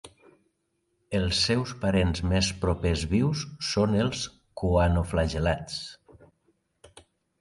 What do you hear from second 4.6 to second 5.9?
coanoflagel·lats.